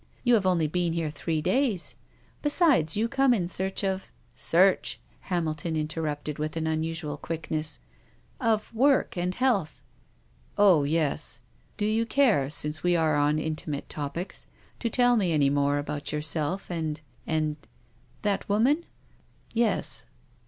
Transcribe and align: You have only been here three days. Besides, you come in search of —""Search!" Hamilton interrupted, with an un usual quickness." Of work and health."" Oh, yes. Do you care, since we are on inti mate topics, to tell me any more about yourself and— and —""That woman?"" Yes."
You 0.23 0.33
have 0.33 0.47
only 0.47 0.65
been 0.65 0.93
here 0.93 1.11
three 1.11 1.43
days. 1.43 1.93
Besides, 2.41 2.97
you 2.97 3.07
come 3.07 3.35
in 3.35 3.47
search 3.47 3.83
of 3.83 4.11
—""Search!" 4.35 4.99
Hamilton 5.31 5.75
interrupted, 5.77 6.39
with 6.39 6.57
an 6.57 6.65
un 6.65 6.81
usual 6.81 7.17
quickness." 7.17 7.77
Of 8.51 8.73
work 8.73 9.15
and 9.15 9.35
health."" 9.35 9.79
Oh, 10.57 10.85
yes. 10.85 11.41
Do 11.77 11.85
you 11.85 12.07
care, 12.07 12.49
since 12.49 12.81
we 12.81 12.95
are 12.95 13.15
on 13.15 13.37
inti 13.37 13.67
mate 13.67 13.89
topics, 13.89 14.47
to 14.79 14.89
tell 14.89 15.17
me 15.17 15.33
any 15.33 15.51
more 15.51 15.77
about 15.77 16.11
yourself 16.11 16.71
and— 16.71 16.99
and 17.27 17.57
—""That 18.23 18.49
woman?"" 18.49 18.85
Yes." 19.53 20.07